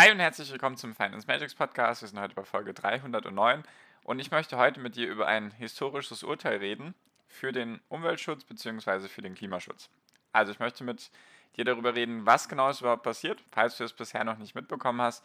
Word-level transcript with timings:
Hi 0.00 0.10
und 0.10 0.18
herzlich 0.18 0.50
willkommen 0.50 0.78
zum 0.78 0.94
Finance 0.94 1.26
Magics 1.26 1.54
Podcast. 1.54 2.00
Wir 2.00 2.08
sind 2.08 2.18
heute 2.18 2.34
bei 2.34 2.44
Folge 2.44 2.72
309 2.72 3.64
und 4.02 4.18
ich 4.18 4.30
möchte 4.30 4.56
heute 4.56 4.80
mit 4.80 4.96
dir 4.96 5.06
über 5.06 5.26
ein 5.26 5.50
historisches 5.50 6.22
Urteil 6.22 6.56
reden 6.56 6.94
für 7.28 7.52
den 7.52 7.82
Umweltschutz 7.90 8.44
bzw. 8.44 9.08
für 9.08 9.20
den 9.20 9.34
Klimaschutz. 9.34 9.90
Also 10.32 10.52
ich 10.52 10.58
möchte 10.58 10.84
mit 10.84 11.10
dir 11.58 11.66
darüber 11.66 11.94
reden, 11.94 12.24
was 12.24 12.48
genau 12.48 12.70
ist 12.70 12.80
überhaupt 12.80 13.02
passiert, 13.02 13.42
falls 13.52 13.76
du 13.76 13.84
es 13.84 13.92
bisher 13.92 14.24
noch 14.24 14.38
nicht 14.38 14.54
mitbekommen 14.54 15.02
hast. 15.02 15.22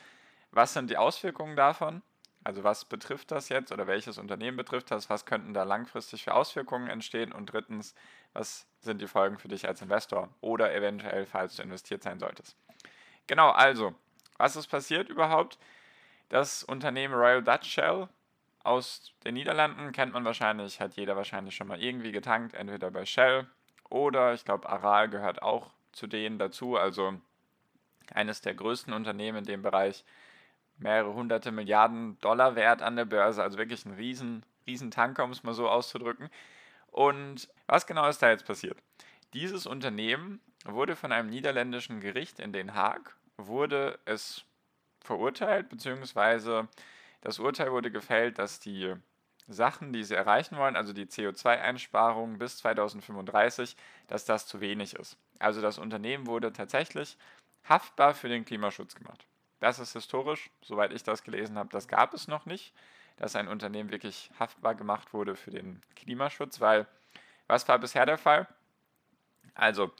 Was 0.51 0.73
sind 0.73 0.89
die 0.89 0.97
Auswirkungen 0.97 1.55
davon? 1.55 2.01
Also 2.43 2.65
was 2.65 2.83
betrifft 2.83 3.31
das 3.31 3.47
jetzt 3.47 3.71
oder 3.71 3.87
welches 3.87 4.17
Unternehmen 4.17 4.57
betrifft 4.57 4.91
das? 4.91 5.09
Was 5.09 5.25
könnten 5.25 5.53
da 5.53 5.63
langfristig 5.63 6.25
für 6.25 6.33
Auswirkungen 6.33 6.89
entstehen? 6.89 7.31
Und 7.31 7.45
drittens, 7.45 7.95
was 8.33 8.67
sind 8.81 8.99
die 8.99 9.07
Folgen 9.07 9.37
für 9.37 9.47
dich 9.47 9.69
als 9.69 9.81
Investor 9.81 10.27
oder 10.41 10.75
eventuell, 10.75 11.25
falls 11.25 11.55
du 11.55 11.63
investiert 11.63 12.03
sein 12.03 12.19
solltest? 12.19 12.57
Genau, 13.27 13.51
also 13.51 13.95
was 14.37 14.55
ist 14.55 14.67
passiert 14.67 15.09
überhaupt? 15.09 15.57
Das 16.29 16.63
Unternehmen 16.63 17.13
Royal 17.13 17.43
Dutch 17.43 17.69
Shell 17.69 18.09
aus 18.63 19.13
den 19.23 19.35
Niederlanden 19.35 19.91
kennt 19.91 20.13
man 20.13 20.25
wahrscheinlich, 20.25 20.79
hat 20.79 20.95
jeder 20.95 21.15
wahrscheinlich 21.15 21.55
schon 21.55 21.67
mal 21.67 21.81
irgendwie 21.81 22.11
getankt, 22.11 22.55
entweder 22.55 22.89
bei 22.89 23.05
Shell 23.05 23.47
oder 23.89 24.33
ich 24.33 24.43
glaube 24.43 24.67
Aral 24.67 25.09
gehört 25.09 25.41
auch 25.41 25.71
zu 25.91 26.07
denen 26.07 26.39
dazu, 26.39 26.75
also 26.75 27.13
eines 28.13 28.41
der 28.41 28.55
größten 28.55 28.93
Unternehmen 28.93 29.39
in 29.39 29.43
dem 29.45 29.61
Bereich, 29.61 30.03
mehrere 30.77 31.13
hunderte 31.13 31.51
Milliarden 31.51 32.19
Dollar 32.19 32.55
wert 32.55 32.81
an 32.81 32.95
der 32.95 33.05
Börse, 33.05 33.41
also 33.41 33.57
wirklich 33.57 33.85
ein 33.85 33.93
riesen, 33.93 34.45
riesen 34.67 34.91
Tanker, 34.91 35.23
um 35.23 35.31
es 35.31 35.43
mal 35.43 35.53
so 35.53 35.69
auszudrücken. 35.69 36.29
Und 36.87 37.49
was 37.67 37.87
genau 37.87 38.07
ist 38.07 38.21
da 38.21 38.29
jetzt 38.29 38.45
passiert? 38.45 38.77
Dieses 39.33 39.65
Unternehmen 39.65 40.41
wurde 40.65 40.95
von 40.95 41.11
einem 41.11 41.29
niederländischen 41.29 41.99
Gericht 41.99 42.39
in 42.39 42.51
Den 42.51 42.73
Haag 42.73 43.15
wurde 43.37 43.99
es 44.05 44.43
verurteilt, 45.01 45.69
beziehungsweise 45.69 46.67
das 47.21 47.39
Urteil 47.39 47.71
wurde 47.71 47.91
gefällt, 47.91 48.39
dass 48.39 48.59
die 48.59 48.93
Sachen, 49.47 49.93
die 49.93 50.03
sie 50.03 50.15
erreichen 50.15 50.57
wollen, 50.57 50.75
also 50.75 50.93
die 50.93 51.05
CO2-Einsparung 51.05 52.39
bis 52.39 52.57
2035, 52.57 53.75
dass 54.07 54.25
das 54.25 54.47
zu 54.47 54.59
wenig 54.59 54.95
ist. 54.95 55.17
Also 55.39 55.61
das 55.61 55.77
Unternehmen 55.77 56.27
wurde 56.27 56.51
tatsächlich 56.51 57.17
haftbar 57.63 58.13
für 58.13 58.29
den 58.29 58.45
Klimaschutz 58.45 58.95
gemacht. 58.95 59.25
Das 59.59 59.79
ist 59.79 59.93
historisch, 59.93 60.49
soweit 60.61 60.93
ich 60.93 61.03
das 61.03 61.23
gelesen 61.23 61.57
habe, 61.57 61.69
das 61.69 61.87
gab 61.87 62.13
es 62.13 62.27
noch 62.27 62.45
nicht, 62.45 62.73
dass 63.17 63.35
ein 63.35 63.47
Unternehmen 63.47 63.91
wirklich 63.91 64.29
haftbar 64.39 64.75
gemacht 64.75 65.13
wurde 65.13 65.35
für 65.35 65.51
den 65.51 65.81
Klimaschutz, 65.95 66.59
weil 66.59 66.87
was 67.47 67.67
war 67.67 67.79
bisher 67.79 68.05
der 68.05 68.17
Fall? 68.17 68.47
Also 69.53 69.91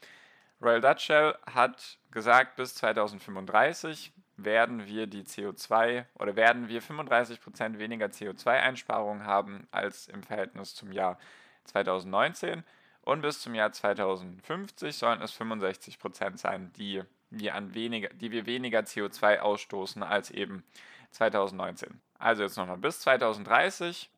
Royal 0.62 0.82
Dutch 0.82 1.06
Shell 1.06 1.36
hat 1.46 1.98
gesagt, 2.12 2.56
bis 2.56 2.76
2035 2.76 4.14
werden 4.38 4.86
wir 4.86 5.08
die 5.08 5.24
CO2 5.24 6.06
oder 6.20 6.36
werden 6.36 6.68
wir 6.68 6.82
35% 6.82 7.78
weniger 7.78 8.08
CO2-Einsparungen 8.08 9.26
haben 9.26 9.68
als 9.72 10.08
im 10.08 10.24
Verhältnis 10.24 10.76
zum 10.76 10.92
Jahr 10.92 11.18
2019 11.66 12.64
und 13.02 13.22
bis 13.22 13.42
zum 13.42 13.56
Jahr 13.56 13.72
2050 13.72 14.96
sollen 14.96 15.22
es 15.22 15.40
65% 15.40 16.38
sein, 16.38 16.72
die 16.74 17.04
wir, 17.30 17.56
an 17.56 17.74
weniger, 17.74 18.10
die 18.10 18.32
wir 18.32 18.46
weniger 18.46 18.80
CO2 18.80 19.40
ausstoßen 19.40 20.04
als 20.04 20.32
eben 20.32 20.64
2019. 21.12 22.02
Also 22.18 22.44
jetzt 22.44 22.58
nochmal, 22.58 22.78
bis 22.78 23.00
2030 23.02 24.10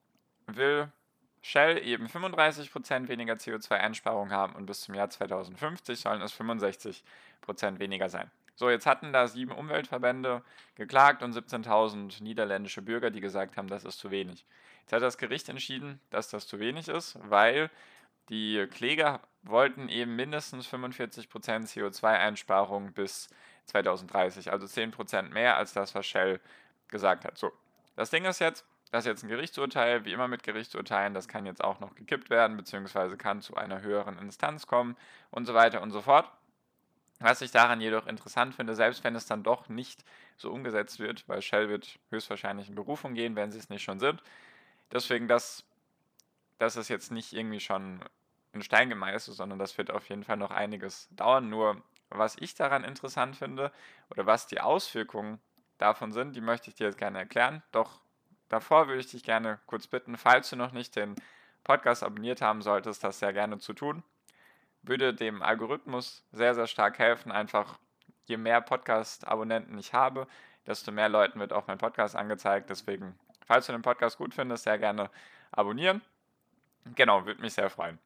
will 0.47 0.91
Shell 1.47 1.77
eben 1.87 2.07
35% 2.07 3.07
weniger 3.07 3.35
CO2-Einsparung 3.35 4.31
haben 4.31 4.53
und 4.53 4.65
bis 4.65 4.81
zum 4.81 4.95
Jahr 4.95 5.09
2050 5.09 5.97
sollen 5.97 6.21
es 6.21 6.37
65% 6.37 7.03
weniger 7.79 8.09
sein. 8.09 8.29
So, 8.55 8.69
jetzt 8.69 8.85
hatten 8.85 9.13
da 9.13 9.29
sieben 9.29 9.53
Umweltverbände 9.53 10.43
geklagt 10.75 11.23
und 11.23 11.33
17.000 11.33 12.21
niederländische 12.21 12.81
Bürger, 12.81 13.11
die 13.11 13.21
gesagt 13.21 13.55
haben, 13.55 13.69
das 13.69 13.85
ist 13.85 13.97
zu 13.97 14.11
wenig. 14.11 14.45
Jetzt 14.81 14.91
hat 14.91 15.01
das 15.01 15.17
Gericht 15.17 15.47
entschieden, 15.47 16.01
dass 16.09 16.27
das 16.27 16.47
zu 16.47 16.59
wenig 16.59 16.89
ist, 16.89 17.17
weil 17.29 17.69
die 18.27 18.67
Kläger 18.69 19.21
wollten 19.43 19.87
eben 19.87 20.17
mindestens 20.17 20.67
45% 20.67 21.29
CO2-Einsparung 21.29 22.91
bis 22.91 23.29
2030, 23.67 24.51
also 24.51 24.65
10% 24.65 25.29
mehr 25.29 25.55
als 25.55 25.71
das, 25.71 25.95
was 25.95 26.05
Shell 26.05 26.41
gesagt 26.89 27.23
hat. 27.23 27.37
So, 27.37 27.53
das 27.95 28.09
Ding 28.09 28.25
ist 28.25 28.39
jetzt, 28.39 28.65
das 28.91 29.03
ist 29.03 29.07
jetzt 29.07 29.23
ein 29.23 29.29
Gerichtsurteil, 29.29 30.05
wie 30.05 30.13
immer 30.13 30.27
mit 30.27 30.43
Gerichtsurteilen, 30.43 31.13
das 31.13 31.27
kann 31.27 31.45
jetzt 31.45 31.63
auch 31.63 31.79
noch 31.79 31.95
gekippt 31.95 32.29
werden, 32.29 32.57
beziehungsweise 32.57 33.17
kann 33.17 33.41
zu 33.41 33.55
einer 33.55 33.81
höheren 33.81 34.17
Instanz 34.17 34.67
kommen 34.67 34.95
und 35.31 35.45
so 35.45 35.53
weiter 35.53 35.81
und 35.81 35.91
so 35.91 36.01
fort. 36.01 36.31
Was 37.19 37.41
ich 37.41 37.51
daran 37.51 37.81
jedoch 37.81 38.05
interessant 38.05 38.53
finde, 38.53 38.75
selbst 38.75 39.03
wenn 39.03 39.15
es 39.15 39.25
dann 39.25 39.43
doch 39.43 39.69
nicht 39.69 40.03
so 40.37 40.51
umgesetzt 40.51 40.99
wird, 40.99 41.27
weil 41.27 41.41
Shell 41.41 41.67
wird 41.67 41.97
höchstwahrscheinlich 42.11 42.69
in 42.69 42.75
Berufung 42.75 43.15
gehen, 43.15 43.35
wenn 43.35 43.51
sie 43.51 43.57
es 43.57 43.69
nicht 43.69 43.83
schon 43.83 43.99
sind. 43.99 44.21
Deswegen, 44.91 45.27
das, 45.27 45.63
das 46.59 46.75
ist 46.75 46.89
jetzt 46.89 47.11
nicht 47.11 47.33
irgendwie 47.33 47.59
schon 47.59 48.01
in 48.53 48.61
Stein 48.61 48.89
gemeißelt, 48.89 49.35
sondern 49.35 49.57
das 49.57 49.77
wird 49.77 49.91
auf 49.91 50.07
jeden 50.09 50.23
Fall 50.23 50.37
noch 50.37 50.51
einiges 50.51 51.09
dauern. 51.11 51.49
Nur 51.49 51.81
was 52.09 52.37
ich 52.39 52.53
daran 52.53 52.83
interessant 52.83 53.35
finde 53.35 53.71
oder 54.11 54.25
was 54.25 54.47
die 54.47 54.61
Auswirkungen 54.61 55.39
davon 55.79 56.11
sind, 56.11 56.35
die 56.35 56.41
möchte 56.41 56.69
ich 56.69 56.75
dir 56.75 56.85
jetzt 56.85 56.97
gerne 56.97 57.19
erklären. 57.19 57.63
Doch 57.71 57.99
davor 58.49 58.87
würde 58.87 58.99
ich 58.99 59.11
dich 59.11 59.23
gerne 59.23 59.59
kurz 59.65 59.87
bitten, 59.87 60.17
falls 60.17 60.49
du 60.49 60.55
noch 60.55 60.71
nicht 60.71 60.95
den 60.95 61.15
Podcast 61.63 62.03
abonniert 62.03 62.41
haben 62.41 62.61
solltest, 62.61 63.03
das 63.03 63.19
sehr 63.19 63.33
gerne 63.33 63.59
zu 63.59 63.73
tun. 63.73 64.03
Würde 64.83 65.13
dem 65.13 65.41
Algorithmus 65.41 66.23
sehr, 66.31 66.55
sehr 66.55 66.67
stark 66.67 66.97
helfen. 66.97 67.31
Einfach 67.31 67.77
je 68.25 68.37
mehr 68.37 68.61
Podcast-Abonnenten 68.61 69.77
ich 69.77 69.93
habe, 69.93 70.27
desto 70.65 70.91
mehr 70.91 71.09
Leuten 71.09 71.39
wird 71.39 71.53
auch 71.53 71.67
mein 71.67 71.77
Podcast 71.77 72.15
angezeigt. 72.15 72.69
Deswegen, 72.69 73.17
falls 73.45 73.65
du 73.65 73.73
den 73.73 73.81
Podcast 73.81 74.17
gut 74.17 74.33
findest, 74.33 74.63
sehr 74.63 74.77
gerne 74.77 75.09
abonnieren. 75.51 76.01
Genau, 76.95 77.25
würde 77.25 77.41
mich 77.41 77.53
sehr 77.53 77.69
freuen. 77.69 77.99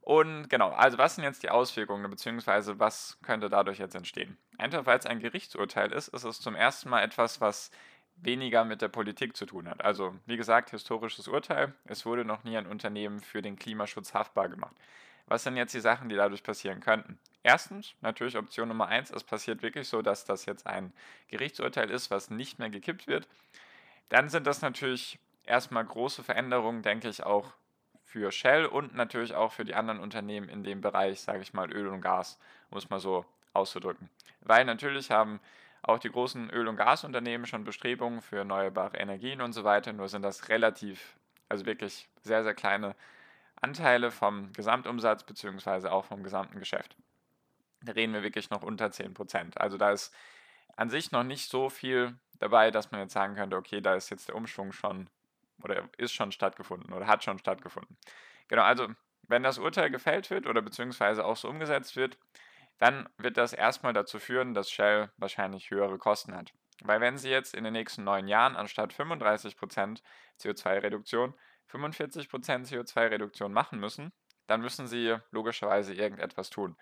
Und 0.00 0.48
genau, 0.48 0.70
also 0.70 0.98
was 0.98 1.16
sind 1.16 1.24
jetzt 1.24 1.42
die 1.42 1.50
Auswirkungen, 1.50 2.08
beziehungsweise 2.08 2.78
was 2.78 3.18
könnte 3.22 3.50
dadurch 3.50 3.78
jetzt 3.78 3.96
entstehen? 3.96 4.38
Einfach 4.56 4.86
weil 4.86 4.98
es 4.98 5.04
ein 5.04 5.18
Gerichtsurteil 5.18 5.92
ist, 5.92 6.08
ist 6.08 6.22
es 6.22 6.40
zum 6.40 6.54
ersten 6.54 6.88
Mal 6.88 7.02
etwas, 7.02 7.40
was 7.40 7.72
weniger 8.16 8.64
mit 8.64 8.82
der 8.82 8.88
Politik 8.88 9.36
zu 9.36 9.46
tun 9.46 9.68
hat. 9.68 9.84
Also, 9.84 10.14
wie 10.26 10.36
gesagt, 10.36 10.70
historisches 10.70 11.28
Urteil. 11.28 11.74
Es 11.84 12.06
wurde 12.06 12.24
noch 12.24 12.44
nie 12.44 12.56
ein 12.56 12.66
Unternehmen 12.66 13.20
für 13.20 13.42
den 13.42 13.56
Klimaschutz 13.56 14.14
haftbar 14.14 14.48
gemacht. 14.48 14.74
Was 15.26 15.42
sind 15.42 15.56
jetzt 15.56 15.74
die 15.74 15.80
Sachen, 15.80 16.08
die 16.08 16.16
dadurch 16.16 16.42
passieren 16.42 16.80
könnten? 16.80 17.18
Erstens, 17.42 17.94
natürlich 18.00 18.36
Option 18.36 18.68
Nummer 18.68 18.86
eins, 18.86 19.10
es 19.10 19.24
passiert 19.24 19.62
wirklich 19.62 19.88
so, 19.88 20.02
dass 20.02 20.24
das 20.24 20.46
jetzt 20.46 20.66
ein 20.66 20.92
Gerichtsurteil 21.28 21.90
ist, 21.90 22.10
was 22.10 22.30
nicht 22.30 22.58
mehr 22.58 22.70
gekippt 22.70 23.06
wird. 23.06 23.28
Dann 24.08 24.28
sind 24.28 24.46
das 24.46 24.62
natürlich 24.62 25.18
erstmal 25.44 25.84
große 25.84 26.22
Veränderungen, 26.22 26.82
denke 26.82 27.08
ich, 27.08 27.22
auch 27.24 27.52
für 28.04 28.30
Shell 28.30 28.66
und 28.66 28.94
natürlich 28.94 29.34
auch 29.34 29.52
für 29.52 29.64
die 29.64 29.74
anderen 29.74 30.00
Unternehmen 30.00 30.48
in 30.48 30.64
dem 30.64 30.80
Bereich, 30.80 31.20
sage 31.20 31.42
ich 31.42 31.54
mal, 31.54 31.72
Öl 31.72 31.88
und 31.88 32.00
Gas, 32.00 32.38
muss 32.70 32.88
man 32.88 33.00
so 33.00 33.24
auszudrücken. 33.52 34.08
Weil 34.40 34.64
natürlich 34.64 35.10
haben 35.10 35.40
auch 35.86 35.98
die 35.98 36.10
großen 36.10 36.50
Öl- 36.50 36.68
und 36.68 36.76
Gasunternehmen 36.76 37.46
schon 37.46 37.64
Bestrebungen 37.64 38.20
für 38.20 38.38
erneuerbare 38.38 38.96
Energien 38.96 39.40
und 39.40 39.52
so 39.52 39.62
weiter, 39.64 39.92
nur 39.92 40.08
sind 40.08 40.22
das 40.22 40.48
relativ, 40.48 41.16
also 41.48 41.64
wirklich 41.64 42.08
sehr, 42.22 42.42
sehr 42.42 42.54
kleine 42.54 42.96
Anteile 43.60 44.10
vom 44.10 44.52
Gesamtumsatz 44.52 45.24
beziehungsweise 45.24 45.92
auch 45.92 46.04
vom 46.04 46.22
gesamten 46.22 46.58
Geschäft. 46.58 46.96
Da 47.82 47.92
reden 47.92 48.12
wir 48.12 48.22
wirklich 48.22 48.50
noch 48.50 48.62
unter 48.62 48.86
10%. 48.86 49.56
Also 49.58 49.78
da 49.78 49.92
ist 49.92 50.12
an 50.76 50.90
sich 50.90 51.12
noch 51.12 51.22
nicht 51.22 51.48
so 51.48 51.70
viel 51.70 52.18
dabei, 52.40 52.70
dass 52.70 52.90
man 52.90 53.00
jetzt 53.00 53.12
sagen 53.12 53.36
könnte, 53.36 53.56
okay, 53.56 53.80
da 53.80 53.94
ist 53.94 54.10
jetzt 54.10 54.28
der 54.28 54.34
Umschwung 54.34 54.72
schon 54.72 55.08
oder 55.62 55.88
ist 55.96 56.12
schon 56.12 56.32
stattgefunden 56.32 56.92
oder 56.92 57.06
hat 57.06 57.24
schon 57.24 57.38
stattgefunden. 57.38 57.96
Genau, 58.48 58.62
also 58.62 58.88
wenn 59.28 59.42
das 59.42 59.58
Urteil 59.58 59.90
gefällt 59.90 60.30
wird 60.30 60.46
oder 60.46 60.62
beziehungsweise 60.62 61.24
auch 61.24 61.36
so 61.36 61.48
umgesetzt 61.48 61.96
wird, 61.96 62.18
dann 62.78 63.08
wird 63.18 63.36
das 63.36 63.52
erstmal 63.52 63.92
dazu 63.92 64.18
führen, 64.18 64.54
dass 64.54 64.70
Shell 64.70 65.10
wahrscheinlich 65.16 65.70
höhere 65.70 65.98
Kosten 65.98 66.34
hat. 66.34 66.52
Weil 66.82 67.00
wenn 67.00 67.16
sie 67.16 67.30
jetzt 67.30 67.54
in 67.54 67.64
den 67.64 67.72
nächsten 67.72 68.04
neun 68.04 68.28
Jahren 68.28 68.56
anstatt 68.56 68.92
35% 68.92 70.02
CO2-Reduktion 70.38 71.34
45% 71.70 72.28
CO2-Reduktion 72.68 73.52
machen 73.52 73.78
müssen, 73.78 74.12
dann 74.46 74.60
müssen 74.60 74.86
sie 74.86 75.16
logischerweise 75.30 75.94
irgendetwas 75.94 76.50
tun. 76.50 76.76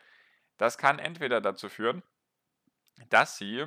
Das 0.58 0.79
kann 0.79 0.99
entweder 0.99 1.41
dazu 1.41 1.69
führen, 1.69 2.02
dass 3.08 3.38
sie 3.38 3.64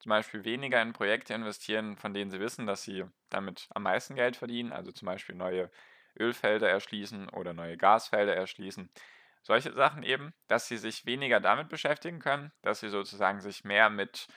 zum 0.00 0.10
Beispiel 0.10 0.44
weniger 0.44 0.80
in 0.80 0.92
Projekte 0.92 1.34
investieren, 1.34 1.96
von 1.96 2.14
denen 2.14 2.30
sie 2.30 2.40
wissen, 2.40 2.66
dass 2.66 2.82
sie 2.82 3.04
damit 3.28 3.68
am 3.74 3.82
meisten 3.82 4.14
Geld 4.14 4.36
verdienen, 4.36 4.72
also 4.72 4.92
zum 4.92 5.06
Beispiel 5.06 5.34
neue 5.34 5.70
Ölfelder 6.18 6.68
erschließen 6.68 7.28
oder 7.28 7.52
neue 7.52 7.76
Gasfelder 7.76 8.34
erschließen. 8.34 8.90
Solche 9.42 9.72
Sachen 9.72 10.02
eben, 10.02 10.34
dass 10.48 10.68
sie 10.68 10.76
sich 10.76 11.06
weniger 11.06 11.40
damit 11.40 11.68
beschäftigen 11.68 12.18
können, 12.18 12.52
dass 12.62 12.80
sie 12.80 12.88
sozusagen 12.88 13.40
sich 13.40 13.64
mehr 13.64 13.90
mit 13.90 14.28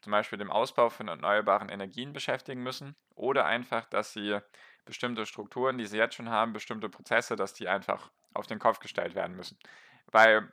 zum 0.00 0.12
Beispiel 0.12 0.38
dem 0.38 0.50
Ausbau 0.50 0.88
von 0.88 1.08
erneuerbaren 1.08 1.68
Energien 1.68 2.12
beschäftigen 2.12 2.62
müssen 2.62 2.96
oder 3.14 3.44
einfach, 3.44 3.84
dass 3.86 4.12
sie 4.12 4.40
bestimmte 4.84 5.26
Strukturen, 5.26 5.78
die 5.78 5.86
sie 5.86 5.98
jetzt 5.98 6.14
schon 6.14 6.30
haben, 6.30 6.52
bestimmte 6.52 6.88
Prozesse, 6.88 7.36
dass 7.36 7.52
die 7.52 7.68
einfach 7.68 8.10
auf 8.32 8.46
den 8.46 8.58
Kopf 8.58 8.78
gestellt 8.78 9.14
werden 9.14 9.36
müssen. 9.36 9.58
Weil, 10.06 10.50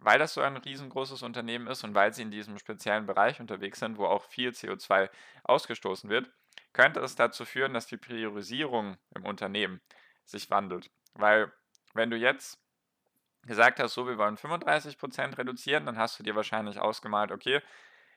weil 0.00 0.18
das 0.18 0.34
so 0.34 0.40
ein 0.40 0.56
riesengroßes 0.56 1.22
Unternehmen 1.22 1.68
ist 1.68 1.84
und 1.84 1.94
weil 1.94 2.12
sie 2.12 2.22
in 2.22 2.30
diesem 2.30 2.58
speziellen 2.58 3.06
Bereich 3.06 3.40
unterwegs 3.40 3.78
sind, 3.78 3.98
wo 3.98 4.06
auch 4.06 4.24
viel 4.24 4.50
CO2 4.50 5.10
ausgestoßen 5.44 6.10
wird, 6.10 6.30
könnte 6.72 7.00
es 7.00 7.14
dazu 7.14 7.44
führen, 7.44 7.74
dass 7.74 7.86
die 7.86 7.96
Priorisierung 7.96 8.96
im 9.14 9.24
Unternehmen 9.24 9.80
sich 10.24 10.50
wandelt. 10.50 10.90
Weil 11.14 11.52
wenn 11.94 12.10
du 12.10 12.16
jetzt 12.16 12.60
gesagt 13.48 13.80
hast, 13.80 13.94
so 13.94 14.06
wir 14.06 14.18
wollen 14.18 14.36
35% 14.36 15.38
reduzieren, 15.38 15.86
dann 15.86 15.98
hast 15.98 16.18
du 16.18 16.22
dir 16.22 16.36
wahrscheinlich 16.36 16.78
ausgemalt, 16.78 17.32
okay, 17.32 17.60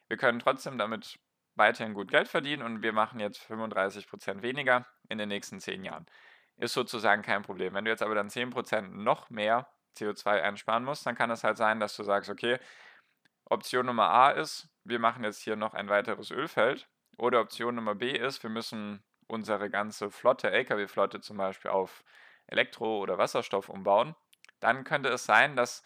wir 0.07 0.18
können 0.18 0.39
trotzdem 0.39 0.78
damit 0.78 1.19
weiterhin 1.56 1.94
gut 1.94 2.12
Geld 2.12 2.28
verdienen 2.28 2.63
und 2.63 2.83
wir 2.83 2.94
machen 2.94 3.19
jetzt 3.19 3.42
35% 3.50 4.42
weniger 4.42 4.86
in 5.10 5.18
den 5.18 5.30
nächsten 5.30 5.60
10 5.60 5.83
Jahren. 5.83 6.06
Ist 6.57 6.74
sozusagen 6.74 7.22
kein 7.24 7.42
Problem. 7.42 7.74
Wenn 7.74 7.86
du 7.86 7.92
jetzt 7.92 8.04
aber 8.04 8.16
dann 8.16 8.30
10% 8.30 8.81
noch 8.89 9.30
mehr 9.30 9.68
CO2 9.98 10.42
einsparen 10.42 10.83
musst, 10.83 11.06
dann 11.06 11.16
kann 11.16 11.31
es 11.31 11.44
halt 11.44 11.57
sein, 11.57 11.80
dass 11.80 11.95
du 11.95 12.04
sagst, 12.04 12.30
okay, 12.30 12.60
Option 13.45 13.86
Nummer 13.86 14.10
A 14.10 14.31
ist, 14.31 14.69
wir 14.84 15.00
machen 15.00 15.24
jetzt 15.24 15.42
hier 15.42 15.56
noch 15.56 15.74
ein 15.74 15.89
weiteres 15.89 16.31
Ölfeld. 16.31 16.88
Oder 17.18 17.42
Option 17.42 17.75
Nummer 17.75 17.95
B 17.95 18.12
ist, 18.12 18.44
wir 18.44 18.50
müssen 18.50 19.04
unsere 19.27 19.69
ganze 19.69 20.10
Flotte, 20.10 20.51
Lkw-Flotte 20.51 21.22
zum 21.22 21.38
Beispiel 21.38 21.72
auf 21.72 22.04
Elektro- 22.48 23.00
oder 23.00 23.18
Wasserstoff 23.18 23.69
umbauen. 23.69 24.16
Dann 24.62 24.86
könnte 24.86 25.10
es 25.10 25.25
sein, 25.25 25.56
dass 25.56 25.84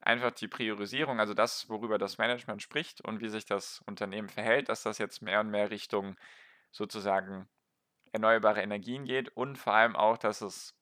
einfach 0.00 0.32
die 0.32 0.48
Priorisierung, 0.48 1.20
also 1.20 1.32
das, 1.32 1.68
worüber 1.68 1.98
das 1.98 2.18
Management 2.18 2.62
spricht 2.62 3.00
und 3.00 3.20
wie 3.20 3.28
sich 3.28 3.46
das 3.46 3.82
Unternehmen 3.86 4.28
verhält, 4.28 4.68
dass 4.68 4.82
das 4.82 4.98
jetzt 4.98 5.22
mehr 5.22 5.40
und 5.40 5.50
mehr 5.50 5.70
Richtung 5.70 6.16
sozusagen 6.72 7.48
erneuerbare 8.12 8.62
Energien 8.62 9.04
geht 9.04 9.28
und 9.30 9.56
vor 9.56 9.74
allem 9.74 9.96
auch, 9.96 10.18
dass 10.18 10.40
es 10.40 10.74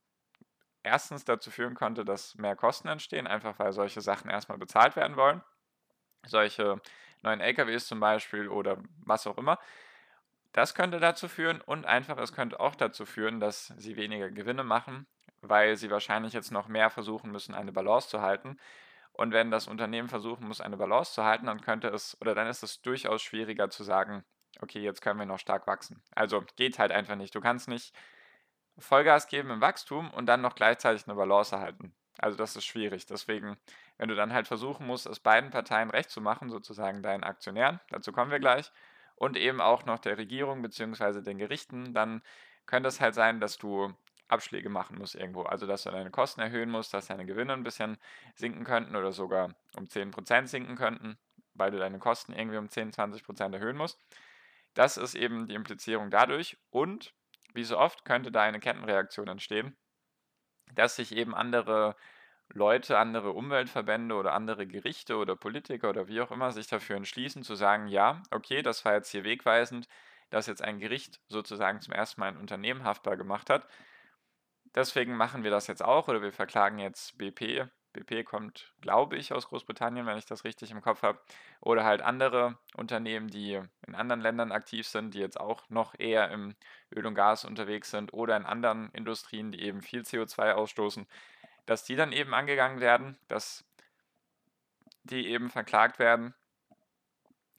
erstens 0.83 1.25
dazu 1.25 1.51
führen 1.51 1.75
konnte, 1.75 2.05
dass 2.05 2.35
mehr 2.35 2.57
Kosten 2.57 2.89
entstehen, 2.89 3.27
einfach 3.27 3.59
weil 3.59 3.73
solche 3.73 4.01
Sachen 4.01 4.31
erstmal 4.31 4.59
bezahlt 4.59 4.97
werden 4.97 5.17
wollen. 5.17 5.43
Solche 6.27 6.81
neuen 7.23 7.41
LKWs 7.41 7.87
zum 7.87 8.01
Beispiel 8.01 8.49
oder 8.49 8.79
was 9.05 9.27
auch 9.27 9.39
immer. 9.39 9.59
Das 10.53 10.75
könnte 10.75 11.01
dazu 11.01 11.29
führen 11.29 11.61
und 11.61 11.87
einfach 11.87 12.19
es 12.19 12.33
könnte 12.33 12.61
auch 12.61 12.75
dazu 12.75 13.07
führen, 13.07 13.41
dass 13.41 13.69
sie 13.79 13.97
weniger 13.97 14.31
Gewinne 14.31 14.65
machen, 14.65 15.07
weil 15.43 15.77
sie 15.77 15.91
wahrscheinlich 15.91 16.33
jetzt 16.33 16.53
noch 16.53 16.69
mehr 16.69 16.91
versuchen 16.91 17.31
müssen, 17.31 17.55
eine 17.55 17.73
Balance 17.73 18.09
zu 18.09 18.23
halten. 18.23 18.59
Und 19.13 19.33
wenn 19.33 19.51
das 19.51 19.69
Unternehmen 19.69 20.09
versuchen 20.09 20.49
muss, 20.49 20.61
eine 20.61 20.77
Balance 20.77 21.13
zu 21.13 21.25
halten, 21.25 21.47
dann 21.47 21.61
könnte 21.61 21.89
es 21.89 22.17
oder 22.21 22.35
dann 22.35 22.47
ist 22.47 22.63
es 22.63 22.81
durchaus 22.81 23.21
schwieriger 23.23 23.69
zu 23.69 23.85
sagen, 23.85 24.25
okay, 24.61 24.81
jetzt 24.81 25.03
können 25.03 25.19
wir 25.19 25.27
noch 25.27 25.39
stark 25.39 25.67
wachsen. 25.67 26.03
Also 26.15 26.43
geht 26.57 26.79
halt 26.79 26.93
einfach 26.93 27.17
nicht. 27.17 27.35
Du 27.35 27.41
kannst 27.41 27.69
nicht 27.69 27.95
Vollgas 28.79 29.27
geben 29.27 29.51
im 29.51 29.61
Wachstum 29.61 30.11
und 30.11 30.27
dann 30.27 30.41
noch 30.41 30.55
gleichzeitig 30.55 31.07
eine 31.07 31.17
Balance 31.17 31.59
halten. 31.59 31.95
Also 32.19 32.37
das 32.37 32.57
ist 32.57 32.65
schwierig. 32.65 33.07
Deswegen, 33.07 33.57
wenn 33.99 34.09
du 34.09 34.15
dann 34.15 34.33
halt 34.33 34.47
versuchen 34.47 34.87
musst, 34.87 35.07
es 35.07 35.21
beiden 35.21 35.51
Parteien 35.51 35.91
recht 35.91 36.11
zu 36.11 36.21
machen, 36.21 36.51
sozusagen 36.51 37.03
deinen 37.03 37.25
Aktionären, 37.25 37.81
dazu 37.91 38.13
kommen 38.13 38.31
wir 38.31 38.41
gleich, 38.41 38.71
und 39.17 39.37
eben 39.37 39.61
auch 39.61 39.85
noch 39.85 39.99
der 39.99 40.19
Regierung 40.19 40.63
bzw. 40.63 41.23
den 41.23 41.39
Gerichten, 41.39 41.95
dann 41.95 42.23
könnte 42.67 42.89
es 42.89 43.01
halt 43.01 43.15
sein, 43.15 43.41
dass 43.41 43.59
du 43.59 43.95
Abschläge 44.33 44.69
machen 44.69 44.99
musst 44.99 45.15
irgendwo. 45.15 45.43
Also 45.43 45.67
dass 45.67 45.85
du 45.85 45.91
deine 45.91 46.11
Kosten 46.11 46.41
erhöhen 46.41 46.71
musst, 46.71 46.95
dass 46.95 47.07
deine 47.07 47.27
Gewinne 47.27 47.53
ein 47.53 47.63
bisschen 47.63 47.99
sinken 48.35 48.65
könnten 48.65 48.97
oder 48.97 49.13
sogar 49.13 49.55
um 49.77 49.87
10% 49.87 50.49
sinken 50.49 50.77
könnten, 50.77 51.19
weil 51.55 51.71
du 51.71 51.79
deine 51.79 51.99
Kosten 51.99 52.33
irgendwie 52.33 52.59
um 52.59 52.69
10, 52.69 52.93
20% 52.93 53.53
erhöhen 53.53 53.77
musst. 53.77 53.99
Das 54.75 54.97
ist 54.97 55.15
eben 55.15 55.47
die 55.49 55.55
Implizierung 55.55 56.11
dadurch. 56.11 56.57
Und 56.71 57.15
wie 57.55 57.65
so 57.65 57.79
oft 57.79 58.05
könnte 58.05 58.33
da 58.33 58.43
eine 58.43 58.61
Kettenreaktion 58.61 59.29
entstehen, 59.29 59.77
dass 60.75 60.97
sich 60.97 61.15
eben 61.15 61.35
andere 61.35 61.97
Leute, 62.55 62.99
andere 62.99 63.31
Umweltverbände 63.33 64.15
oder 64.15 64.35
andere 64.35 64.67
Gerichte 64.67 65.17
oder 65.17 65.37
Politiker 65.37 65.91
oder 65.91 66.09
wie 66.09 66.21
auch 66.21 66.31
immer 66.31 66.53
sich 66.53 66.67
dafür 66.67 66.97
entschließen 66.97 67.43
zu 67.43 67.55
sagen, 67.55 67.89
ja, 67.89 68.23
okay, 68.31 68.63
das 68.63 68.85
war 68.85 68.95
jetzt 68.95 69.11
hier 69.11 69.25
wegweisend, 69.25 69.89
dass 70.31 70.47
jetzt 70.47 70.63
ein 70.63 70.79
Gericht 70.79 71.21
sozusagen 71.29 71.81
zum 71.81 71.95
ersten 71.95 72.21
Mal 72.21 72.29
ein 72.29 72.37
Unternehmen 72.37 72.85
haftbar 72.85 73.17
gemacht 73.17 73.51
hat. 73.51 73.67
Deswegen 74.75 75.17
machen 75.17 75.45
wir 75.45 75.51
das 75.51 75.67
jetzt 75.67 75.85
auch 75.85 76.09
oder 76.09 76.23
wir 76.23 76.33
verklagen 76.33 76.79
jetzt 76.79 77.19
BP. 77.19 77.69
BP 77.93 78.25
kommt, 78.25 78.73
glaube 78.81 79.17
ich, 79.17 79.35
aus 79.35 79.49
Großbritannien, 79.49 80.07
wenn 80.07 80.17
ich 80.17 80.25
das 80.25 80.45
richtig 80.45 80.71
im 80.71 80.81
Kopf 80.81 81.03
habe. 81.03 81.21
Oder 81.61 81.85
halt 81.85 82.01
andere 82.01 82.59
Unternehmen, 82.75 83.29
die 83.29 83.61
in 83.87 83.95
anderen 83.95 84.23
Ländern 84.23 84.51
aktiv 84.51 84.89
sind, 84.89 85.13
die 85.13 85.19
jetzt 85.19 85.39
auch 85.39 85.69
noch 85.69 85.95
eher 85.99 86.31
im 86.31 86.57
Öl 86.95 87.07
und 87.07 87.15
Gas 87.15 87.45
unterwegs 87.45 87.91
sind 87.91 88.15
oder 88.15 88.35
in 88.37 88.47
anderen 88.47 88.91
Industrien, 88.93 89.53
die 89.53 89.61
eben 89.61 89.83
viel 89.83 90.03
CO2 90.03 90.53
ausstoßen 90.53 91.07
dass 91.67 91.85
die 91.85 91.97
dann 91.97 92.13
eben 92.13 92.35
angegangen 92.35 92.81
werden, 92.81 93.19
dass 93.29 93.65
die 95.05 95.29
eben 95.29 95.51
verklagt 95.51 95.99
werden 95.99 96.35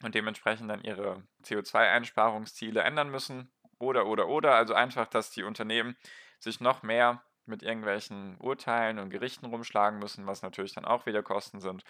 und 0.02 0.16
dementsprechend 0.16 0.70
dann 0.70 0.84
ihre 0.84 1.24
CO2-Einsparungsziele 1.44 2.82
ändern 2.82 3.10
müssen. 3.10 3.52
Oder, 3.80 4.06
oder, 4.06 4.28
oder. 4.28 4.56
Also 4.56 4.74
einfach, 4.74 5.08
dass 5.08 5.32
die 5.32 5.44
Unternehmen 5.44 5.98
sich 6.44 6.60
noch 6.60 6.84
mehr 6.84 7.24
mit 7.46 7.64
irgendwelchen 7.64 8.38
Urteilen 8.40 9.00
und 9.00 9.10
Gerichten 9.10 9.46
rumschlagen 9.48 10.00
müssen, 10.00 10.28
was 10.28 10.42
natürlich 10.42 10.74
dann 10.74 10.86
auch 10.86 11.06
wieder 11.06 11.24
Kosten 11.24 11.60
sind. 11.60 11.84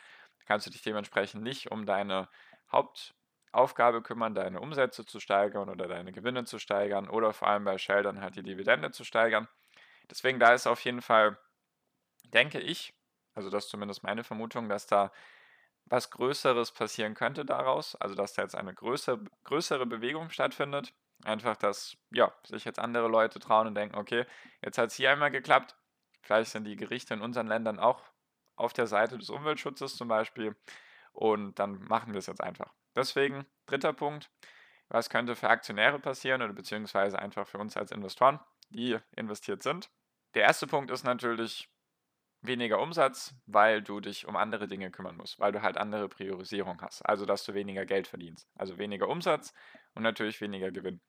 Kannst 0.45 0.65
du 0.65 0.71
dich 0.71 0.81
dementsprechend 0.81 1.43
nicht 1.43 1.71
um 1.71 1.85
deine 1.85 2.27
Hauptaufgabe 2.71 4.01
kümmern, 4.01 4.33
deine 4.35 4.59
Umsätze 4.61 5.05
zu 5.05 5.19
steigern 5.19 5.69
oder 5.69 5.87
deine 5.87 6.11
Gewinne 6.11 6.45
zu 6.45 6.59
steigern 6.59 7.09
oder 7.09 7.33
vor 7.33 7.47
allem 7.47 7.65
bei 7.65 7.77
Shell 7.77 8.03
dann 8.03 8.21
halt 8.21 8.35
die 8.35 8.43
Dividende 8.43 8.91
zu 8.91 9.03
steigern. 9.03 9.47
Deswegen 10.09 10.39
da 10.39 10.53
ist 10.53 10.67
auf 10.67 10.81
jeden 10.81 11.01
Fall 11.01 11.37
denke 12.25 12.59
ich, 12.59 12.93
also 13.35 13.49
das 13.49 13.65
ist 13.65 13.71
zumindest 13.71 14.03
meine 14.03 14.23
Vermutung, 14.23 14.69
dass 14.69 14.87
da 14.87 15.11
was 15.85 16.11
Größeres 16.11 16.71
passieren 16.71 17.13
könnte 17.13 17.45
daraus, 17.45 17.95
also 17.95 18.15
dass 18.15 18.33
da 18.33 18.43
jetzt 18.43 18.55
eine 18.55 18.73
größere, 18.73 19.23
größere 19.43 19.85
Bewegung 19.85 20.29
stattfindet. 20.29 20.93
Einfach, 21.23 21.55
dass 21.55 21.97
ja, 22.11 22.33
sich 22.45 22.65
jetzt 22.65 22.79
andere 22.79 23.07
Leute 23.07 23.39
trauen 23.39 23.67
und 23.67 23.75
denken, 23.75 23.95
okay, 23.95 24.25
jetzt 24.61 24.77
hat 24.77 24.89
es 24.89 24.95
hier 24.95 25.11
einmal 25.11 25.31
geklappt, 25.31 25.75
vielleicht 26.21 26.51
sind 26.51 26.65
die 26.65 26.75
Gerichte 26.75 27.13
in 27.13 27.21
unseren 27.21 27.47
Ländern 27.47 27.79
auch 27.79 28.03
auf 28.55 28.73
der 28.73 28.87
Seite 28.87 29.17
des 29.17 29.29
Umweltschutzes 29.29 29.95
zum 29.95 30.07
Beispiel 30.07 30.55
und 31.13 31.57
dann 31.59 31.79
machen 31.83 32.13
wir 32.13 32.19
es 32.19 32.27
jetzt 32.27 32.41
einfach. 32.41 32.73
Deswegen, 32.95 33.45
dritter 33.65 33.93
Punkt, 33.93 34.29
was 34.89 35.09
könnte 35.09 35.35
für 35.35 35.49
Aktionäre 35.49 35.99
passieren 35.99 36.41
oder 36.41 36.53
beziehungsweise 36.53 37.17
einfach 37.17 37.47
für 37.47 37.57
uns 37.57 37.77
als 37.77 37.91
Investoren, 37.91 38.39
die 38.69 38.97
investiert 39.15 39.63
sind. 39.63 39.89
Der 40.35 40.43
erste 40.43 40.67
Punkt 40.67 40.91
ist 40.91 41.03
natürlich, 41.03 41.69
weniger 42.45 42.79
Umsatz, 42.79 43.33
weil 43.45 43.81
du 43.81 43.99
dich 43.99 44.27
um 44.27 44.35
andere 44.35 44.67
Dinge 44.67 44.91
kümmern 44.91 45.17
musst, 45.17 45.39
weil 45.39 45.51
du 45.51 45.61
halt 45.61 45.77
andere 45.77 46.09
Priorisierung 46.09 46.81
hast. 46.81 47.01
Also, 47.01 47.25
dass 47.25 47.43
du 47.45 47.53
weniger 47.53 47.85
Geld 47.85 48.07
verdienst. 48.07 48.47
Also 48.55 48.77
weniger 48.77 49.07
Umsatz 49.07 49.53
und 49.95 50.03
natürlich 50.03 50.41
weniger 50.41 50.71
Gewinn. 50.71 51.01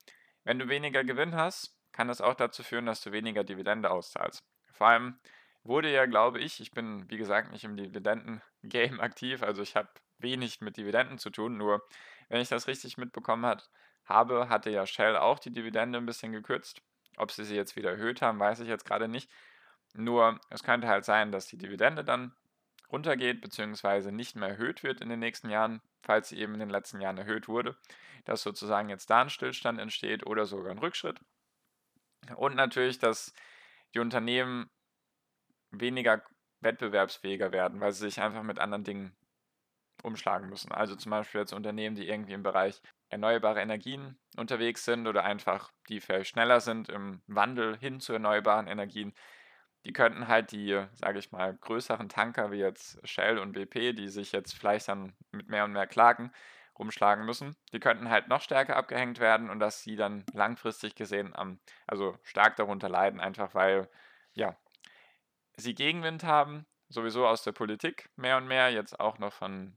Wenn 0.45 0.59
du 0.59 0.69
weniger 0.69 1.05
Gewinn 1.05 1.35
hast, 1.35 1.77
kann 1.93 2.09
das 2.09 2.21
auch 2.21 2.35
dazu 2.35 2.63
führen, 2.63 2.87
dass 2.87 3.01
du 3.01 3.13
weniger 3.13 3.45
Dividende 3.45 3.91
auszahlst. 3.91 4.45
Vor 4.73 4.89
allem 4.89 5.19
wurde 5.63 5.91
ja, 5.91 6.07
glaube 6.07 6.41
ich, 6.41 6.61
ich 6.61 6.71
bin 6.73 7.09
wie 7.11 7.17
gesagt 7.17 7.51
nicht 7.53 7.65
im 7.65 7.77
Dividenden-Game 7.77 9.01
aktiv, 9.01 9.43
also 9.43 9.63
ich 9.63 9.77
habe 9.77 9.89
wenig 10.19 10.61
mit 10.61 10.77
Dividenden 10.77 11.19
zu 11.19 11.31
tun, 11.31 11.57
nur 11.57 11.83
wenn 12.29 12.41
ich 12.41 12.49
das 12.49 12.69
richtig 12.69 12.97
mitbekommen 12.97 13.47
hat, 13.47 13.71
habe, 14.05 14.49
hatte 14.49 14.71
ja 14.71 14.87
Shell 14.87 15.17
auch 15.17 15.39
die 15.39 15.53
Dividende 15.53 15.99
ein 15.99 16.07
bisschen 16.07 16.33
gekürzt. 16.33 16.83
Ob 17.17 17.31
sie 17.31 17.45
sie 17.45 17.57
jetzt 17.57 17.77
wieder 17.77 17.93
erhöht 17.93 18.23
haben, 18.23 18.39
weiß 18.39 18.61
ich 18.61 18.69
jetzt 18.69 18.85
gerade 18.85 19.09
nicht. 19.09 19.31
Nur 19.95 20.41
es 20.51 20.63
könnte 20.63 20.89
halt 20.89 21.05
sein, 21.05 21.33
dass 21.33 21.47
die 21.47 21.59
Dividende 21.59 22.05
dann 22.05 22.35
runtergeht, 22.91 23.41
beziehungsweise 23.41 24.13
nicht 24.13 24.37
mehr 24.37 24.51
erhöht 24.51 24.83
wird 24.83 25.01
in 25.01 25.09
den 25.09 25.21
nächsten 25.21 25.51
Jahren, 25.51 25.81
falls 26.03 26.29
sie 26.29 26.39
eben 26.39 26.55
in 26.55 26.61
den 26.61 26.71
letzten 26.71 27.01
Jahren 27.01 27.19
erhöht 27.19 27.49
wurde, 27.49 27.77
dass 28.25 28.43
sozusagen 28.43 28.89
jetzt 28.89 29.11
da 29.11 29.23
ein 29.23 29.31
Stillstand 29.31 29.81
entsteht 29.81 30.27
oder 30.27 30.47
sogar 30.47 30.71
ein 30.71 30.79
Rückschritt. 30.79 31.21
Und 32.37 32.57
natürlich, 32.57 32.99
dass 32.99 33.35
die 33.95 34.01
Unternehmen 34.01 34.71
weniger 35.71 36.23
wettbewerbsfähiger 36.61 37.53
werden, 37.53 37.81
weil 37.81 37.93
sie 37.93 38.07
sich 38.07 38.21
einfach 38.21 38.43
mit 38.43 38.59
anderen 38.59 38.85
Dingen 38.85 39.17
umschlagen 40.03 40.49
müssen. 40.49 40.73
Also 40.73 40.97
zum 40.97 41.11
Beispiel 41.11 41.41
jetzt 41.41 41.53
Unternehmen, 41.53 41.97
die 41.97 42.09
irgendwie 42.09 42.33
im 42.33 42.43
Bereich 42.43 42.81
erneuerbare 43.09 43.61
Energien 43.61 44.19
unterwegs 44.37 44.85
sind 44.85 45.07
oder 45.07 45.25
einfach 45.25 45.71
die 45.89 46.01
vielleicht 46.01 46.31
schneller 46.31 46.61
sind 46.61 46.89
im 46.89 47.23
Wandel 47.27 47.77
hin 47.79 48.01
zu 48.01 48.13
erneuerbaren 48.13 48.67
Energien, 48.67 49.15
die 49.85 49.93
könnten 49.93 50.29
halt 50.29 50.53
die, 50.53 50.83
sage 50.95 51.19
ich 51.19 51.31
mal, 51.33 51.55
größeren 51.55 52.09
Tanker 52.09 52.51
wie 52.51 52.59
jetzt 52.59 53.07
Shell 53.07 53.39
und 53.39 53.53
BP, 53.53 53.93
die 53.93 54.09
sich 54.09 54.33
jetzt 54.33 54.55
vielleicht 54.55 54.89
dann 54.89 55.13
mit 55.31 55.49
mehr 55.49 55.65
und 55.65 55.73
mehr 55.73 55.87
Klagen 55.87 56.33
rumschlagen 56.79 57.25
müssen. 57.25 57.55
Die 57.73 57.81
könnten 57.81 58.09
halt 58.09 58.29
noch 58.29 58.41
stärker 58.41 58.77
abgehängt 58.77 59.21
werden 59.21 59.51
und 59.51 59.61
dass 59.61 59.83
sie 59.83 59.97
dann 59.97 60.25
langfristig 60.33 60.95
gesehen 60.95 61.35
am, 61.35 61.61
also 61.87 62.19
stark 62.23 62.57
darunter 62.57 62.89
leiden, 62.89 63.21
einfach 63.21 63.55
weil, 63.55 63.89
ja, 64.33 64.57
sie 65.57 65.75
Gegenwind 65.75 66.25
haben, 66.25 66.67
sowieso 66.89 67.27
aus 67.27 67.43
der 67.43 67.53
Politik 67.53 68.11
mehr 68.17 68.39
und 68.39 68.47
mehr, 68.47 68.71
jetzt 68.71 68.99
auch 68.99 69.19
noch 69.19 69.33
von, 69.33 69.77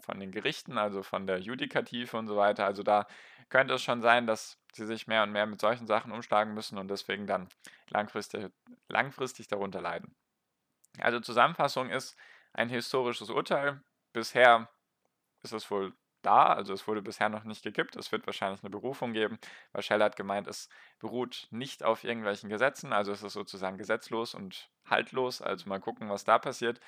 von 0.00 0.20
den 0.20 0.30
Gerichten, 0.30 0.78
also 0.78 1.02
von 1.02 1.26
der 1.26 1.38
Judikative 1.38 2.16
und 2.16 2.26
so 2.26 2.36
weiter. 2.36 2.66
Also 2.66 2.82
da 2.82 3.06
könnte 3.48 3.74
es 3.74 3.82
schon 3.82 4.00
sein, 4.00 4.26
dass 4.26 4.58
sie 4.72 4.86
sich 4.86 5.06
mehr 5.06 5.22
und 5.22 5.32
mehr 5.32 5.46
mit 5.46 5.60
solchen 5.60 5.86
Sachen 5.86 6.12
umschlagen 6.12 6.54
müssen 6.54 6.78
und 6.78 6.88
deswegen 6.88 7.26
dann 7.26 7.48
langfristig, 7.88 8.50
langfristig 8.88 9.48
darunter 9.48 9.80
leiden. 9.80 10.14
Also 10.98 11.20
Zusammenfassung 11.20 11.90
ist 11.90 12.16
ein 12.52 12.68
historisches 12.68 13.30
Urteil. 13.30 13.82
Bisher 14.12 14.68
ist 15.42 15.52
es 15.52 15.70
wohl 15.70 15.94
da, 16.22 16.52
also 16.52 16.72
es 16.72 16.86
wurde 16.86 17.02
bisher 17.02 17.28
noch 17.28 17.44
nicht 17.44 17.62
gekippt. 17.62 17.96
Es 17.96 18.12
wird 18.12 18.26
wahrscheinlich 18.26 18.62
eine 18.62 18.70
Berufung 18.70 19.12
geben, 19.12 19.38
weil 19.72 19.82
Shell 19.82 20.02
hat 20.02 20.16
gemeint, 20.16 20.46
es 20.46 20.68
beruht 20.98 21.48
nicht 21.50 21.82
auf 21.82 22.04
irgendwelchen 22.04 22.48
Gesetzen, 22.48 22.92
also 22.92 23.12
es 23.12 23.22
ist 23.22 23.32
sozusagen 23.32 23.76
gesetzlos 23.76 24.34
und 24.34 24.70
haltlos. 24.88 25.42
Also 25.42 25.68
mal 25.68 25.80
gucken, 25.80 26.08
was 26.08 26.24
da 26.24 26.38
passiert. 26.38 26.80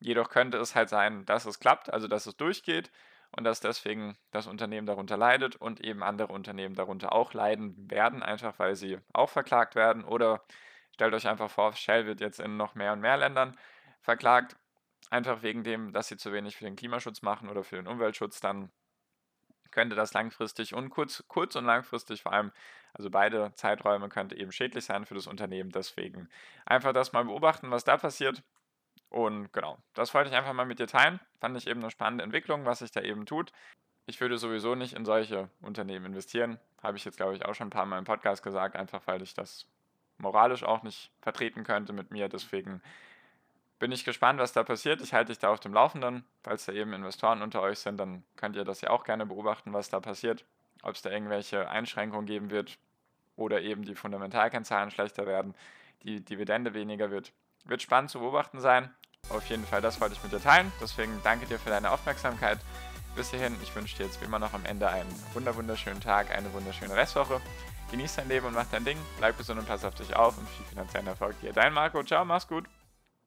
Jedoch 0.00 0.30
könnte 0.30 0.58
es 0.58 0.74
halt 0.74 0.88
sein, 0.88 1.24
dass 1.26 1.44
es 1.44 1.60
klappt, 1.60 1.92
also 1.92 2.08
dass 2.08 2.26
es 2.26 2.36
durchgeht 2.36 2.90
und 3.36 3.44
dass 3.44 3.60
deswegen 3.60 4.16
das 4.32 4.46
Unternehmen 4.46 4.86
darunter 4.86 5.16
leidet 5.16 5.56
und 5.56 5.80
eben 5.80 6.02
andere 6.02 6.32
Unternehmen 6.32 6.74
darunter 6.74 7.12
auch 7.12 7.32
leiden 7.34 7.90
werden, 7.90 8.22
einfach 8.22 8.58
weil 8.58 8.74
sie 8.74 8.98
auch 9.12 9.28
verklagt 9.28 9.74
werden. 9.74 10.04
Oder 10.04 10.42
stellt 10.92 11.14
euch 11.14 11.28
einfach 11.28 11.50
vor, 11.50 11.74
Shell 11.74 12.06
wird 12.06 12.20
jetzt 12.20 12.40
in 12.40 12.56
noch 12.56 12.74
mehr 12.74 12.92
und 12.92 13.00
mehr 13.00 13.18
Ländern 13.18 13.56
verklagt, 14.00 14.56
einfach 15.10 15.42
wegen 15.42 15.64
dem, 15.64 15.92
dass 15.92 16.08
sie 16.08 16.16
zu 16.16 16.32
wenig 16.32 16.56
für 16.56 16.64
den 16.64 16.76
Klimaschutz 16.76 17.22
machen 17.22 17.48
oder 17.48 17.62
für 17.62 17.76
den 17.76 17.86
Umweltschutz, 17.86 18.40
dann 18.40 18.70
könnte 19.70 19.94
das 19.94 20.12
langfristig 20.14 20.74
und 20.74 20.90
kurz, 20.90 21.24
kurz 21.28 21.54
und 21.56 21.64
langfristig 21.64 22.22
vor 22.22 22.32
allem, 22.32 22.52
also 22.92 23.10
beide 23.10 23.52
Zeiträume 23.54 24.08
könnte 24.08 24.36
eben 24.36 24.50
schädlich 24.50 24.84
sein 24.84 25.06
für 25.06 25.14
das 25.14 25.26
Unternehmen. 25.26 25.70
Deswegen 25.70 26.28
einfach 26.66 26.92
das 26.92 27.12
mal 27.12 27.24
beobachten, 27.24 27.70
was 27.70 27.84
da 27.84 27.96
passiert. 27.96 28.42
Und 29.10 29.52
genau, 29.52 29.76
das 29.94 30.14
wollte 30.14 30.30
ich 30.30 30.36
einfach 30.36 30.52
mal 30.52 30.64
mit 30.64 30.78
dir 30.78 30.86
teilen. 30.86 31.20
Fand 31.40 31.56
ich 31.56 31.66
eben 31.66 31.80
eine 31.80 31.90
spannende 31.90 32.24
Entwicklung, 32.24 32.64
was 32.64 32.78
sich 32.78 32.92
da 32.92 33.00
eben 33.00 33.26
tut. 33.26 33.52
Ich 34.06 34.20
würde 34.20 34.38
sowieso 34.38 34.74
nicht 34.74 34.94
in 34.94 35.04
solche 35.04 35.50
Unternehmen 35.60 36.06
investieren. 36.06 36.58
Habe 36.82 36.96
ich 36.96 37.04
jetzt, 37.04 37.16
glaube 37.16 37.34
ich, 37.34 37.44
auch 37.44 37.54
schon 37.54 37.68
ein 37.68 37.70
paar 37.70 37.86
Mal 37.86 37.98
im 37.98 38.04
Podcast 38.04 38.42
gesagt, 38.42 38.76
einfach 38.76 39.02
weil 39.06 39.22
ich 39.22 39.34
das 39.34 39.66
moralisch 40.18 40.62
auch 40.62 40.82
nicht 40.82 41.10
vertreten 41.20 41.64
könnte 41.64 41.92
mit 41.92 42.10
mir. 42.10 42.28
Deswegen 42.28 42.82
bin 43.80 43.92
ich 43.92 44.04
gespannt, 44.04 44.38
was 44.38 44.52
da 44.52 44.62
passiert. 44.62 45.00
Ich 45.00 45.12
halte 45.12 45.32
dich 45.32 45.38
da 45.38 45.50
auf 45.50 45.60
dem 45.60 45.74
Laufenden. 45.74 46.24
Falls 46.42 46.66
da 46.66 46.72
eben 46.72 46.92
Investoren 46.92 47.42
unter 47.42 47.62
euch 47.62 47.78
sind, 47.80 47.98
dann 47.98 48.22
könnt 48.36 48.54
ihr 48.54 48.64
das 48.64 48.80
ja 48.80 48.90
auch 48.90 49.04
gerne 49.04 49.26
beobachten, 49.26 49.72
was 49.72 49.88
da 49.88 50.00
passiert. 50.00 50.44
Ob 50.82 50.94
es 50.94 51.02
da 51.02 51.10
irgendwelche 51.10 51.68
Einschränkungen 51.68 52.26
geben 52.26 52.50
wird 52.50 52.78
oder 53.36 53.60
eben 53.62 53.82
die 53.82 53.94
Fundamentalkennzahlen 53.94 54.90
schlechter 54.90 55.26
werden, 55.26 55.54
die 56.02 56.24
Dividende 56.24 56.74
weniger 56.74 57.10
wird. 57.10 57.32
Wird 57.64 57.82
spannend 57.82 58.10
zu 58.10 58.20
beobachten 58.20 58.60
sein. 58.60 58.94
Auf 59.30 59.48
jeden 59.48 59.64
Fall, 59.64 59.80
das 59.80 60.00
wollte 60.00 60.14
ich 60.16 60.22
mit 60.22 60.32
dir 60.32 60.42
teilen. 60.42 60.72
Deswegen 60.80 61.20
danke 61.22 61.46
dir 61.46 61.58
für 61.58 61.70
deine 61.70 61.90
Aufmerksamkeit. 61.90 62.58
Bis 63.14 63.30
hierhin, 63.30 63.56
ich 63.62 63.74
wünsche 63.74 63.96
dir 63.96 64.06
jetzt 64.06 64.20
wie 64.20 64.24
immer 64.24 64.38
noch 64.38 64.52
am 64.52 64.64
Ende 64.64 64.88
einen 64.88 65.08
wunderschönen 65.32 66.00
Tag, 66.00 66.30
eine 66.30 66.52
wunderschöne 66.52 66.94
Restwoche. 66.94 67.40
Genieß 67.90 68.16
dein 68.16 68.28
Leben 68.28 68.46
und 68.46 68.54
mach 68.54 68.66
dein 68.70 68.84
Ding. 68.84 68.98
Bleib 69.18 69.38
gesund 69.38 69.58
und 69.58 69.66
pass 69.66 69.84
auf 69.84 69.94
dich 69.94 70.14
auf 70.14 70.36
und 70.36 70.48
viel 70.50 70.66
finanziellen 70.66 71.06
Erfolg 71.06 71.40
dir. 71.40 71.52
Dein 71.52 71.72
Marco, 71.72 72.02
ciao, 72.02 72.24
mach's 72.24 72.46
gut. 72.46 72.66